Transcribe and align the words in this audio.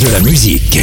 De 0.00 0.08
la 0.10 0.20
musique. 0.20 0.76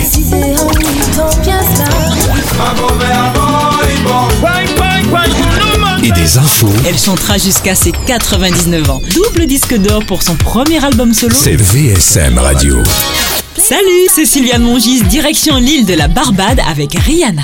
Et 6.03 6.11
des 6.11 6.37
infos. 6.37 6.69
Elle 6.87 6.97
chantera 6.97 7.37
jusqu'à 7.37 7.75
ses 7.75 7.91
99 7.91 8.89
ans. 8.89 9.01
Double 9.13 9.45
disque 9.45 9.77
d'or 9.77 10.03
pour 10.05 10.23
son 10.23 10.35
premier 10.35 10.83
album 10.83 11.13
solo. 11.13 11.35
C'est 11.39 11.55
VSM 11.55 12.39
Radio. 12.39 12.81
Salut, 13.57 14.07
c'est 14.13 14.25
Sylviane 14.25 14.63
Mongis, 14.63 15.03
direction 15.03 15.57
l'île 15.57 15.85
de 15.85 15.93
la 15.93 16.07
Barbade 16.07 16.59
avec 16.67 16.93
Rihanna. 16.95 17.43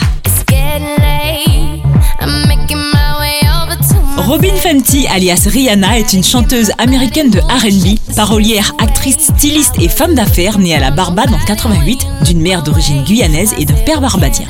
Robin 4.30 4.54
Fenty, 4.54 5.08
alias 5.08 5.48
Rihanna, 5.48 5.98
est 5.98 6.14
une 6.14 6.24
chanteuse 6.24 6.72
américaine 6.78 7.32
de 7.32 7.40
RB, 7.40 7.98
parolière, 8.16 8.76
actrice, 8.78 9.18
styliste 9.36 9.74
et 9.82 9.90
femme 9.90 10.14
d'affaires 10.14 10.60
née 10.60 10.76
à 10.76 10.80
la 10.80 10.92
Barbade 10.92 11.34
en 11.34 11.46
88, 11.48 12.06
d'une 12.26 12.40
mère 12.40 12.62
d'origine 12.62 13.04
guyanaise 13.04 13.56
et 13.58 13.66
d'un 13.66 13.74
père 13.74 14.02
barbadien. 14.02 14.46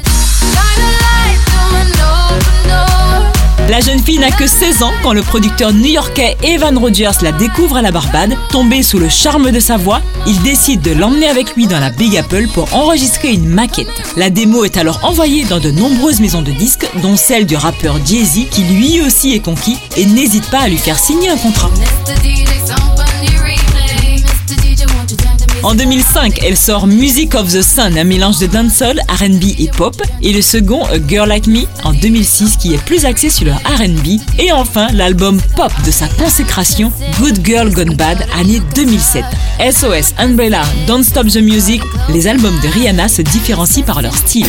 La 3.70 3.82
jeune 3.82 4.00
fille 4.00 4.18
n'a 4.18 4.32
que 4.32 4.48
16 4.48 4.82
ans 4.82 4.92
quand 5.04 5.14
le 5.14 5.22
producteur 5.22 5.72
new-yorkais 5.72 6.38
Evan 6.42 6.76
Rogers 6.76 7.22
la 7.22 7.32
découvre 7.32 7.78
à 7.78 7.84
la 7.84 7.92
Barbade. 7.92 8.36
Tombé 8.50 8.82
sous 8.82 8.98
le 8.98 9.10
charme 9.10 9.52
de 9.52 9.60
sa 9.60 9.78
voix, 9.78 10.02
il 10.26 10.42
décide 10.42 10.82
de 10.82 10.90
l'emmener 10.90 11.28
avec 11.28 11.56
lui 11.56 11.68
dans 11.68 11.80
la 11.80 11.92
Big 11.92 12.18
Apple 12.18 12.48
pour 12.52 12.74
enregistrer 12.74 13.32
une 13.32 13.48
maquette. 13.48 13.88
La 14.18 14.32
démo 14.32 14.66
est 14.66 14.78
alors 14.78 15.00
envoyée 15.04 15.46
dans 15.46 15.60
de 15.60 15.70
nombreuses 15.70 16.20
maisons 16.20 16.42
de 16.42 16.52
disques, 16.52 16.90
dont 17.04 17.16
celle 17.16 17.46
du 17.46 17.56
rappeur 17.56 18.04
Jay-Z 18.04 18.50
qui 18.50 18.64
lui 18.64 19.02
aussi 19.02 19.34
est 19.34 19.40
conquis 19.40 19.78
et 19.98 20.08
n'hésite 20.08 20.50
pas 20.50 20.62
à 20.62 20.68
lui 20.68 20.78
faire 20.78 20.98
signer 20.98 21.30
un 21.30 21.38
contrat. 21.38 21.70
En 25.64 25.76
2005, 25.76 26.40
elle 26.46 26.56
sort 26.56 26.88
Music 26.88 27.36
of 27.36 27.52
the 27.52 27.62
Sun, 27.62 27.98
un 27.98 28.04
mélange 28.06 28.40
de 28.40 28.48
dancehall, 28.48 29.02
R&B 29.10 29.44
et 29.60 29.70
pop, 29.76 30.02
et 30.22 30.32
le 30.32 30.42
second 30.42 30.86
A 30.86 30.98
Girl 31.06 31.28
Like 31.28 31.48
Me 31.48 31.64
en 31.84 31.92
2006 31.92 32.56
qui 32.58 32.74
est 32.74 32.84
plus 32.86 33.04
axé 33.06 33.30
sur 33.30 33.46
le 33.46 33.52
R&B, 33.52 34.20
et 34.40 34.52
enfin 34.54 34.88
l'album 34.94 35.40
pop 35.56 35.72
de 35.86 35.92
sa 35.92 36.08
consécration 36.08 36.92
Good 37.20 37.46
Girl 37.46 37.72
Gone 37.72 37.96
Bad, 37.96 38.26
année 38.40 38.62
2007. 38.74 39.26
SOS, 39.72 40.14
Umbrella, 40.18 40.62
Don't 40.88 41.04
Stop 41.04 41.28
the 41.28 41.42
Music, 41.42 41.82
les 42.10 42.28
albums 42.28 42.58
de 42.64 42.70
Rihanna 42.70 43.10
se 43.10 43.22
différencient 43.22 43.84
par 43.84 44.02
leur 44.02 44.16
style. 44.16 44.48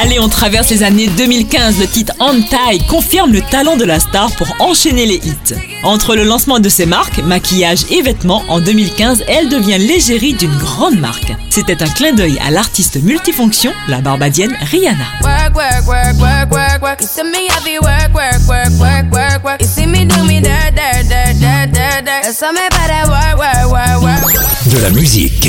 Allez, 0.00 0.20
on 0.20 0.28
traverse 0.28 0.70
les 0.70 0.84
années 0.84 1.08
2015. 1.08 1.80
Le 1.80 1.88
titre 1.88 2.12
Anti 2.20 2.78
confirme 2.88 3.32
le 3.32 3.40
talent 3.40 3.76
de 3.76 3.84
la 3.84 3.98
star 3.98 4.30
pour 4.36 4.46
enchaîner 4.60 5.06
les 5.06 5.16
hits. 5.16 5.56
Entre 5.82 6.14
le 6.14 6.22
lancement 6.22 6.60
de 6.60 6.68
ses 6.68 6.86
marques, 6.86 7.18
maquillage 7.18 7.80
et 7.90 8.00
vêtements, 8.02 8.44
en 8.46 8.60
2015, 8.60 9.24
elle 9.26 9.48
devient 9.48 9.78
l'égérie 9.78 10.34
d'une 10.34 10.56
grande 10.56 11.00
marque. 11.00 11.32
C'était 11.50 11.82
un 11.82 11.88
clin 11.88 12.12
d'œil 12.12 12.38
à 12.46 12.52
l'artiste 12.52 13.02
multifonction, 13.02 13.72
la 13.88 14.00
barbadienne 14.00 14.56
Rihanna. 14.70 15.04
De 24.66 24.78
la 24.80 24.90
musique. 24.90 25.48